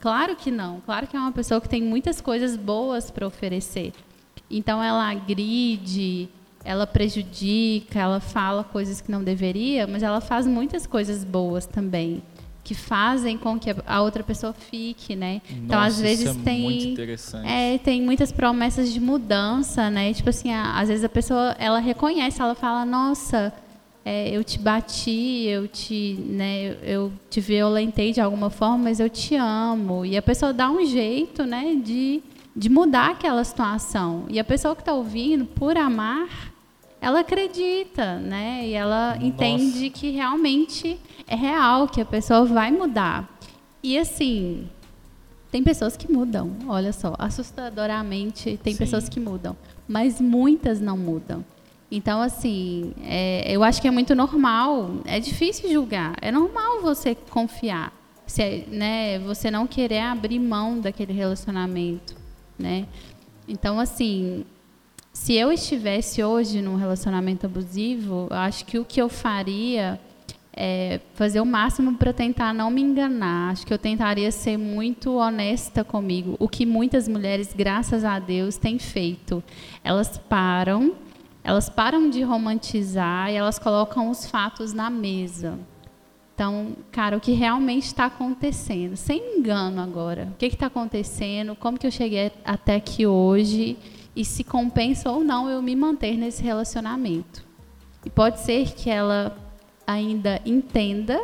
[0.00, 0.80] Claro que não.
[0.80, 3.92] Claro que é uma pessoa que tem muitas coisas boas para oferecer.
[4.50, 6.28] Então ela agride,
[6.64, 12.22] ela prejudica, ela fala coisas que não deveria, mas ela faz muitas coisas boas também
[12.62, 15.40] que fazem com que a outra pessoa fique, né?
[15.44, 16.96] Nossa, então às vezes é tem
[17.44, 20.12] é, tem muitas promessas de mudança, né?
[20.12, 23.52] Tipo assim, a, às vezes a pessoa ela reconhece, ela fala, nossa,
[24.04, 29.10] é, eu te bati, eu te, né, eu, te violentei de alguma forma, mas eu
[29.10, 30.04] te amo.
[30.04, 32.22] E a pessoa dá um jeito, né, de
[32.54, 34.24] de mudar aquela situação.
[34.28, 36.52] E a pessoa que está ouvindo, por amar,
[37.00, 38.66] ela acredita, né?
[38.66, 39.24] E ela Nossa.
[39.24, 43.38] entende que realmente é real, que a pessoa vai mudar.
[43.82, 44.68] E assim,
[45.50, 48.78] tem pessoas que mudam, olha só, assustadoramente tem Sim.
[48.78, 49.56] pessoas que mudam,
[49.88, 51.44] mas muitas não mudam.
[51.90, 57.14] Então, assim, é, eu acho que é muito normal, é difícil julgar, é normal você
[57.14, 57.92] confiar,
[58.26, 62.14] se, né, você não querer abrir mão daquele relacionamento,
[62.56, 62.86] né?
[63.48, 64.44] Então, assim,
[65.12, 69.98] se eu estivesse hoje num relacionamento abusivo, eu acho que o que eu faria
[70.52, 73.50] é fazer o máximo para tentar não me enganar.
[73.50, 78.56] Acho que eu tentaria ser muito honesta comigo, o que muitas mulheres, graças a Deus,
[78.56, 79.42] têm feito.
[79.82, 80.94] Elas param,
[81.42, 85.58] elas param de romantizar e elas colocam os fatos na mesa.
[86.34, 88.96] Então, cara, o que realmente está acontecendo?
[88.96, 90.28] Sem engano agora.
[90.32, 91.54] O que está acontecendo?
[91.54, 93.76] Como que eu cheguei até aqui hoje?
[94.14, 97.44] e se compensa ou não eu me manter nesse relacionamento.
[98.04, 99.36] E pode ser que ela
[99.86, 101.20] ainda entenda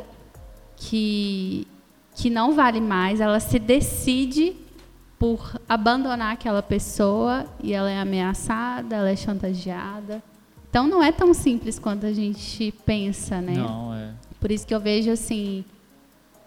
[0.77, 1.67] que
[2.15, 4.57] que não vale mais, ela se decide
[5.27, 10.23] por abandonar aquela pessoa e ela é ameaçada, ela é chantageada.
[10.71, 13.55] Então não é tão simples quanto a gente pensa, né?
[13.55, 14.13] Não é.
[14.41, 15.65] Por isso que eu vejo assim,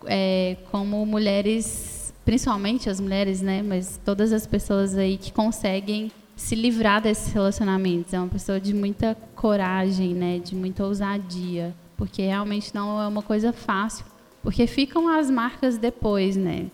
[0.05, 3.61] é, como mulheres, principalmente as mulheres, né?
[3.61, 8.13] Mas todas as pessoas aí que conseguem se livrar desses relacionamentos.
[8.13, 13.21] É uma pessoa de muita coragem, né, de muita ousadia, porque realmente não é uma
[13.21, 14.05] coisa fácil,
[14.41, 16.67] porque ficam as marcas depois, né?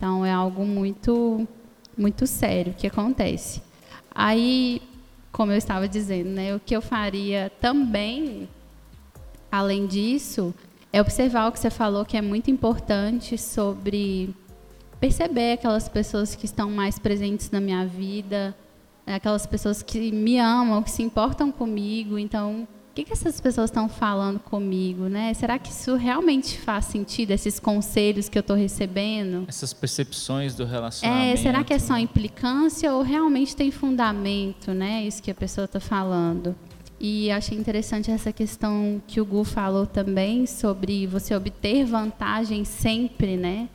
[0.00, 1.46] Então é algo muito
[1.94, 3.60] muito sério que acontece.
[4.14, 4.80] Aí,
[5.30, 8.48] como eu estava dizendo, né, o que eu faria também
[9.52, 10.54] além disso
[10.90, 14.34] é observar o que você falou que é muito importante sobre
[14.98, 18.56] perceber aquelas pessoas que estão mais presentes na minha vida,
[19.06, 22.18] é aquelas pessoas que me amam, que se importam comigo.
[22.18, 25.32] Então, o que, que essas pessoas estão falando comigo, né?
[25.34, 29.44] Será que isso realmente faz sentido, esses conselhos que eu estou recebendo?
[29.46, 31.32] Essas percepções do relacionamento.
[31.32, 35.04] É, será que é só implicância ou realmente tem fundamento, né?
[35.06, 36.56] Isso que a pessoa está falando.
[36.98, 43.36] E achei interessante essa questão que o Gu falou também sobre você obter vantagem sempre,
[43.36, 43.68] né?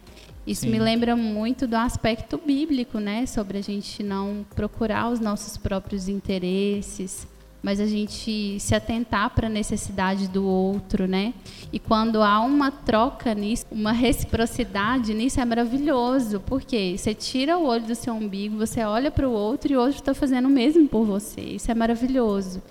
[0.45, 0.71] Isso Sim.
[0.71, 6.07] me lembra muito do aspecto bíblico, né, sobre a gente não procurar os nossos próprios
[6.07, 7.25] interesses,
[7.65, 11.33] mas a gente se atentar para a necessidade do outro, né?
[11.73, 17.65] E quando há uma troca nisso, uma reciprocidade nisso é maravilhoso, porque você tira o
[17.65, 20.49] olho do seu umbigo, você olha para o outro e o outro está fazendo o
[20.51, 21.41] mesmo por você.
[21.41, 22.61] Isso é maravilhoso.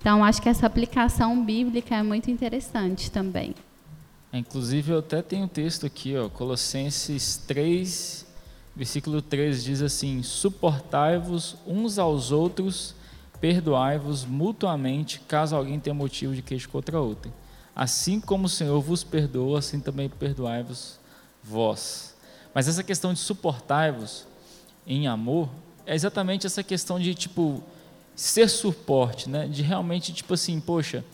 [0.00, 3.54] Então, acho que essa aplicação bíblica é muito interessante também.
[4.32, 8.26] Inclusive, eu até tenho um texto aqui, ó, Colossenses 3,
[8.74, 12.96] versículo 3 diz assim: Suportai-vos uns aos outros,
[13.40, 17.32] perdoai-vos mutuamente, caso alguém tenha motivo de queixa contra outro.
[17.74, 20.98] Assim como o Senhor vos perdoa, assim também perdoai-vos
[21.42, 22.16] vós.
[22.52, 24.26] Mas essa questão de suportai-vos
[24.86, 25.48] em amor
[25.86, 27.62] é exatamente essa questão de tipo
[28.16, 29.46] ser suporte, né?
[29.46, 31.04] De realmente tipo assim, poxa,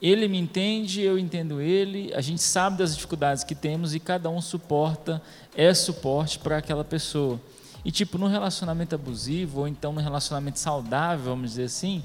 [0.00, 4.28] ele me entende, eu entendo ele, a gente sabe das dificuldades que temos e cada
[4.28, 5.22] um suporta,
[5.56, 7.40] é suporte para aquela pessoa.
[7.86, 12.02] E tipo, no relacionamento abusivo, ou então no relacionamento saudável, vamos dizer assim,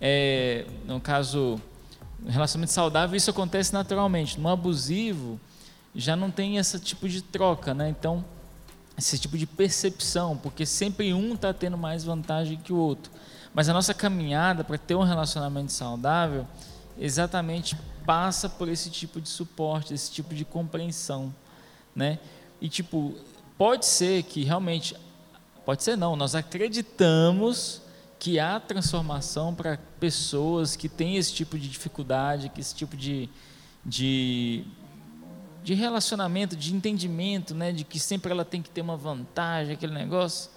[0.00, 1.60] é, no caso,
[2.20, 4.38] no relacionamento saudável, isso acontece naturalmente.
[4.38, 5.40] No abusivo,
[5.92, 7.88] já não tem esse tipo de troca, né?
[7.88, 8.24] Então,
[8.96, 13.10] esse tipo de percepção, porque sempre um está tendo mais vantagem que o outro.
[13.52, 16.46] Mas a nossa caminhada para ter um relacionamento saudável
[16.96, 21.34] exatamente passa por esse tipo de suporte, esse tipo de compreensão,
[21.92, 22.20] né?
[22.60, 23.16] E tipo,
[23.62, 24.96] pode ser que realmente
[25.64, 27.80] pode ser não, nós acreditamos
[28.18, 33.28] que há transformação para pessoas que têm esse tipo de dificuldade, que esse tipo de,
[33.86, 34.64] de
[35.62, 39.94] de relacionamento, de entendimento, né, de que sempre ela tem que ter uma vantagem, aquele
[39.94, 40.50] negócio.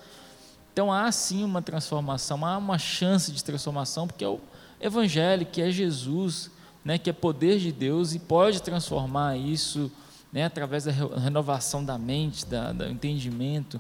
[0.74, 4.42] Então há sim uma transformação, há uma chance de transformação, porque é o
[4.82, 6.50] Evangelho, que é Jesus,
[6.84, 9.92] né, que é poder de Deus e pode transformar isso
[10.36, 13.80] né, através da renovação da mente, da, do entendimento.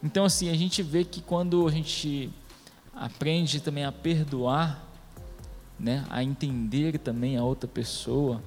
[0.00, 2.30] Então, assim, a gente vê que quando a gente
[2.94, 4.86] aprende também a perdoar,
[5.76, 8.40] né, a entender também a outra pessoa,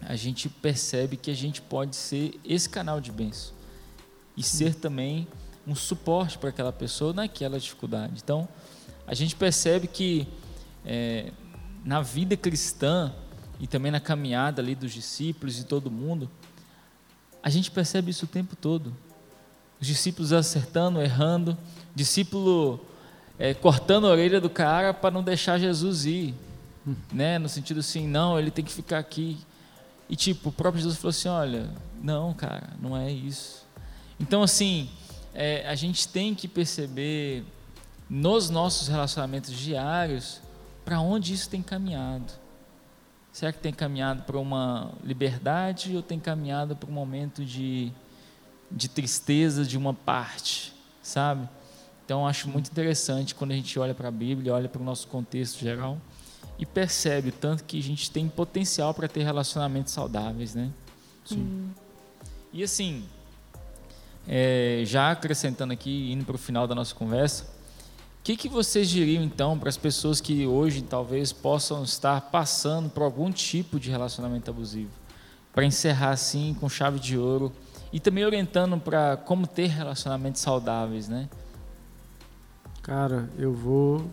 [0.00, 3.52] a gente percebe que a gente pode ser esse canal de bênção
[4.34, 5.28] e ser também
[5.66, 8.14] um suporte para aquela pessoa naquela dificuldade.
[8.24, 8.48] Então,
[9.06, 10.26] a gente percebe que
[10.86, 11.30] é,
[11.84, 13.12] na vida cristã
[13.60, 16.30] e também na caminhada ali dos discípulos e todo mundo,
[17.42, 18.94] a gente percebe isso o tempo todo.
[19.80, 21.56] Os discípulos acertando, errando,
[21.94, 22.84] discípulo
[23.38, 26.34] é, cortando a orelha do cara para não deixar Jesus ir,
[27.12, 27.38] né?
[27.38, 29.38] No sentido assim, não, ele tem que ficar aqui.
[30.08, 31.70] E tipo, o próprio Jesus falou assim, olha,
[32.02, 33.64] não, cara, não é isso.
[34.18, 34.90] Então assim,
[35.32, 37.44] é, a gente tem que perceber
[38.08, 40.42] nos nossos relacionamentos diários
[40.84, 42.39] para onde isso tem caminhado.
[43.32, 47.92] Será que tem caminhado para uma liberdade ou tem caminhado para um momento de,
[48.70, 51.48] de tristeza de uma parte, sabe?
[52.04, 55.06] Então, acho muito interessante quando a gente olha para a Bíblia, olha para o nosso
[55.06, 55.96] contexto geral
[56.58, 60.70] e percebe tanto que a gente tem potencial para ter relacionamentos saudáveis, né?
[61.24, 61.70] Sim.
[62.52, 63.04] E assim,
[64.28, 67.46] é, já acrescentando aqui, indo para o final da nossa conversa,
[68.20, 72.90] o que, que vocês diriam então para as pessoas que hoje talvez possam estar passando
[72.90, 74.90] por algum tipo de relacionamento abusivo?
[75.54, 77.50] Para encerrar assim com chave de ouro
[77.90, 81.30] e também orientando para como ter relacionamentos saudáveis, né?
[82.82, 84.04] Cara, eu vou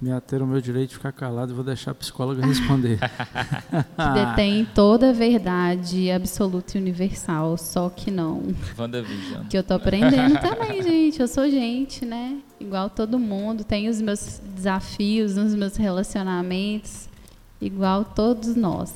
[0.00, 2.98] me ater ao meu direito de ficar calado e vou deixar a psicóloga responder.
[3.96, 8.54] que detém toda a verdade absoluta e universal, só que não.
[8.78, 9.44] WandaVision.
[9.48, 11.20] Que eu tô aprendendo também, gente.
[11.20, 12.38] Eu sou gente, né?
[12.60, 13.64] Igual todo mundo.
[13.64, 17.08] Tenho os meus desafios nos meus relacionamentos,
[17.60, 18.94] igual todos nós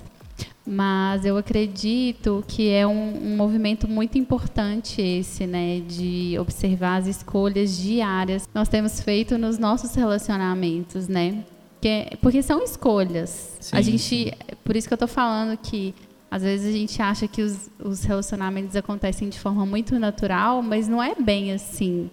[0.67, 7.07] mas eu acredito que é um, um, movimento muito importante esse, né, de observar as
[7.09, 11.45] escolhas diárias que nós temos feito nos nossos relacionamentos, né,
[11.81, 13.57] que é, porque são escolhas.
[13.59, 14.31] Sim, a gente, sim.
[14.65, 15.93] por isso que eu estou falando que
[16.31, 20.89] às vezes a gente acha que os, os relacionamentos acontecem de forma muito natural, mas
[20.89, 22.09] não é bem assim.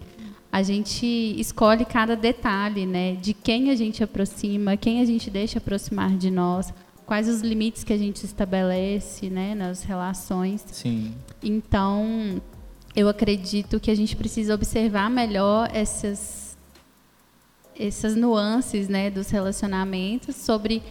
[0.52, 1.06] A gente
[1.38, 6.32] escolhe cada detalhe, né, de quem a gente aproxima, quem a gente deixa aproximar de
[6.32, 6.74] nós
[7.10, 10.64] quais os limites que a gente estabelece né, nas relações.
[10.70, 11.12] Sim.
[11.42, 12.40] Então,
[12.94, 16.56] eu acredito que a gente precisa observar melhor essas,
[17.76, 20.84] essas nuances né, dos relacionamentos, sobre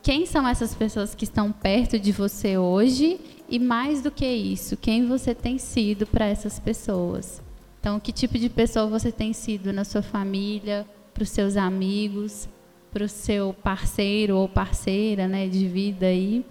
[0.00, 4.76] quem são essas pessoas que estão perto de você hoje e, mais do que isso,
[4.76, 7.42] quem você tem sido para essas pessoas.
[7.80, 12.48] Então, que tipo de pessoa você tem sido na sua família, para os seus amigos,
[12.94, 16.46] para o seu parceiro ou parceira né, de vida aí,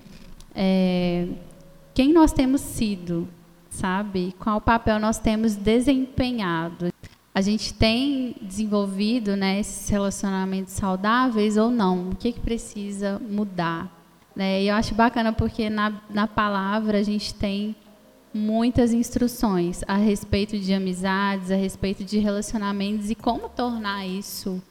[0.53, 1.25] é,
[1.93, 3.25] quem nós temos sido,
[3.69, 4.36] sabe?
[4.38, 6.91] Qual papel nós temos desempenhado?
[7.34, 12.10] A gente tem desenvolvido né, esses relacionamentos saudáveis ou não?
[12.10, 13.89] O que, que precisa mudar?
[14.36, 14.63] Né?
[14.63, 17.73] E eu acho bacana porque na, na palavra a gente tem
[18.34, 24.62] muitas instruções a respeito de amizades, a respeito de relacionamentos e como tornar isso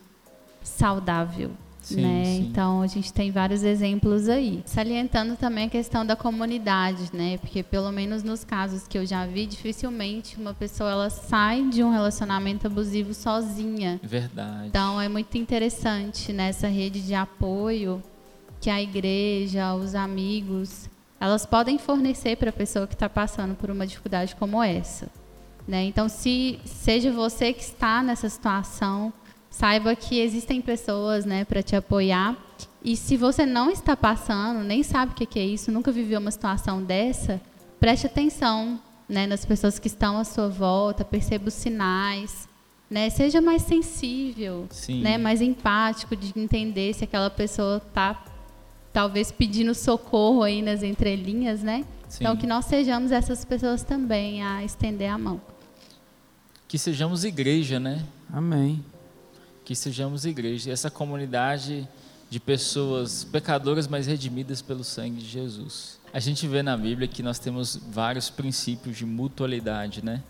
[0.62, 1.50] saudável.
[1.82, 2.24] Sim, né?
[2.24, 2.48] Sim.
[2.50, 4.62] Então a gente tem vários exemplos aí.
[4.64, 7.36] Salientando também a questão da comunidade, né?
[7.38, 11.82] Porque pelo menos nos casos que eu já vi, dificilmente uma pessoa ela sai de
[11.82, 14.00] um relacionamento abusivo sozinha.
[14.02, 14.68] Verdade.
[14.68, 18.02] Então é muito interessante nessa rede de apoio
[18.60, 23.70] que a igreja, os amigos, elas podem fornecer para a pessoa que está passando por
[23.70, 25.08] uma dificuldade como essa.
[25.66, 25.84] Né?
[25.84, 29.12] Então, se seja você que está nessa situação,
[29.52, 32.36] saiba que existem pessoas né, para te apoiar.
[32.82, 36.30] E se você não está passando, nem sabe o que é isso, nunca viveu uma
[36.30, 37.40] situação dessa,
[37.78, 42.48] preste atenção né, nas pessoas que estão à sua volta, perceba os sinais,
[42.90, 45.02] né, seja mais sensível, Sim.
[45.02, 48.24] né, mais empático de entender se aquela pessoa está
[48.92, 51.84] talvez pedindo socorro aí nas entrelinhas, né?
[52.08, 52.24] Sim.
[52.24, 55.40] Então que nós sejamos essas pessoas também a estender a mão.
[56.68, 58.04] Que sejamos igreja, né?
[58.30, 58.84] Amém.
[59.64, 60.70] Que sejamos igreja.
[60.70, 61.88] Essa comunidade
[62.28, 66.00] de pessoas pecadoras, mas redimidas pelo sangue de Jesus.
[66.12, 70.22] A gente vê na Bíblia que nós temos vários princípios de mutualidade, né?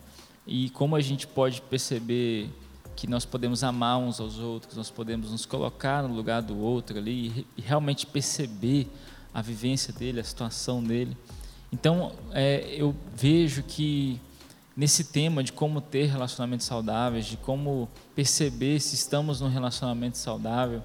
[0.46, 2.50] E como a gente pode perceber
[2.96, 6.98] que nós podemos amar uns aos outros, nós podemos nos colocar no lugar do outro
[6.98, 8.88] ali e realmente perceber
[9.32, 11.16] a vivência dele, a situação dele.
[11.72, 14.20] Então, é, eu vejo que
[14.76, 20.82] nesse tema de como ter relacionamentos saudáveis, de como perceber se estamos num relacionamento saudável,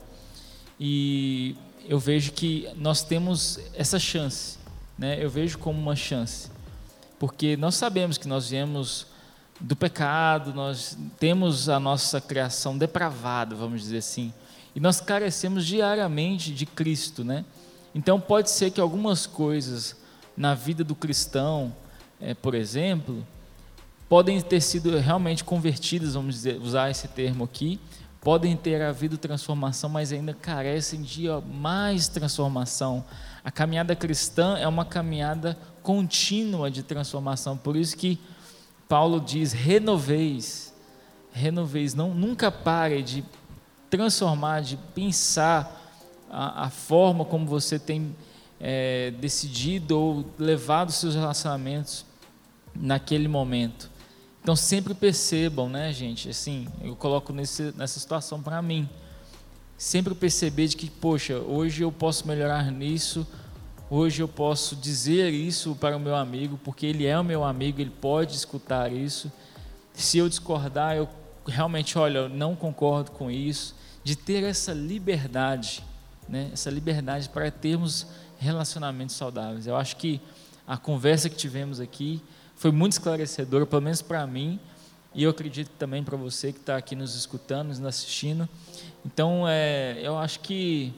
[0.79, 1.55] e
[1.87, 4.57] eu vejo que nós temos essa chance,
[4.97, 5.23] né?
[5.23, 6.49] Eu vejo como uma chance,
[7.17, 9.07] porque nós sabemos que nós viemos
[9.59, 14.33] do pecado, nós temos a nossa criação depravada, vamos dizer assim,
[14.75, 17.43] e nós carecemos diariamente de Cristo, né?
[17.95, 19.95] Então pode ser que algumas coisas
[20.35, 21.75] na vida do cristão,
[22.21, 23.25] é, por exemplo,
[24.09, 27.79] podem ter sido realmente convertidas, vamos dizer, usar esse termo aqui,
[28.21, 33.03] podem ter havido transformação, mas ainda carecem de mais transformação.
[33.43, 38.19] A caminhada cristã é uma caminhada contínua de transformação, por isso que
[38.87, 40.73] Paulo diz: renoveis,
[41.31, 43.23] renoveis, não, nunca pare de
[43.89, 45.81] transformar, de pensar
[46.29, 48.15] a, a forma como você tem
[48.59, 52.05] é, decidido ou levado seus relacionamentos
[52.75, 53.89] naquele momento.
[54.41, 56.29] Então sempre percebam, né, gente?
[56.29, 58.87] Assim, eu coloco nesse, nessa situação para mim.
[59.77, 63.27] Sempre perceber de que, poxa, hoje eu posso melhorar nisso,
[63.89, 67.79] hoje eu posso dizer isso para o meu amigo, porque ele é o meu amigo,
[67.79, 69.31] ele pode escutar isso.
[69.93, 71.07] Se eu discordar, eu
[71.45, 73.75] realmente, olha, eu não concordo com isso.
[74.03, 75.83] De ter essa liberdade,
[76.27, 76.49] né?
[76.53, 78.07] Essa liberdade para termos
[78.39, 79.67] relacionamentos saudáveis.
[79.67, 80.21] Eu acho que
[80.65, 82.21] a conversa que tivemos aqui
[82.57, 84.59] foi muito esclarecedora, pelo menos para mim,
[85.13, 88.49] e eu acredito também para você que está aqui nos escutando, nos assistindo.
[89.05, 90.91] Então, é, eu acho que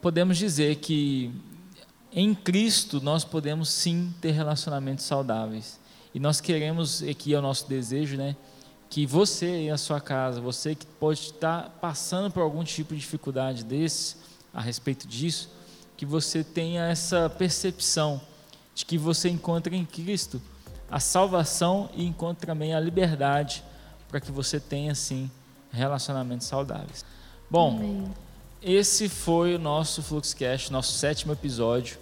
[0.00, 1.32] podemos dizer que
[2.12, 5.78] em Cristo nós podemos sim ter relacionamentos saudáveis.
[6.14, 8.36] E nós queremos, aqui é o nosso desejo, né?
[8.88, 13.00] Que você e a sua casa, você que pode estar passando por algum tipo de
[13.00, 14.16] dificuldade desse,
[14.54, 15.50] a respeito disso,
[15.96, 18.20] que você tenha essa percepção
[18.74, 20.40] de que você encontra em Cristo
[20.90, 23.62] a salvação e encontre também a liberdade
[24.08, 25.30] para que você tenha, assim,
[25.72, 27.04] relacionamentos saudáveis.
[27.48, 28.04] Bom, Amém.
[28.62, 31.98] esse foi o nosso Fluxcast, nosso sétimo episódio.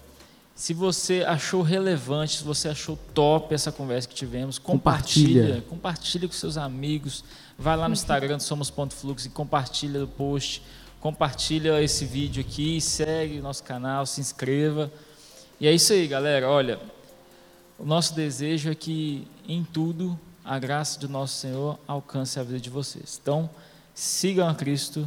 [0.54, 5.64] Se você achou relevante, se você achou top essa conversa que tivemos, compartilha, Compartilha.
[5.68, 7.22] compartilha com seus amigos.
[7.56, 10.62] Vai lá no Instagram Somos.flux e compartilha o post,
[11.00, 14.90] compartilha esse vídeo aqui, segue o nosso canal, se inscreva.
[15.60, 16.48] E é isso aí, galera.
[16.48, 16.80] Olha,
[17.78, 22.58] o nosso desejo é que em tudo a graça do nosso Senhor alcance a vida
[22.58, 23.18] de vocês.
[23.22, 23.48] Então,
[23.94, 25.06] sigam a Cristo,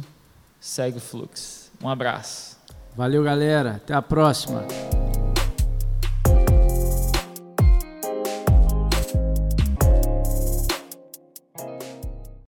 [0.60, 1.70] segue o Flux.
[1.82, 2.56] Um abraço.
[2.96, 3.76] Valeu, galera.
[3.76, 4.64] Até a próxima.